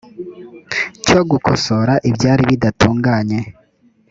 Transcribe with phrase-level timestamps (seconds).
[1.05, 3.39] cyo gukosora ibyari bidatunganye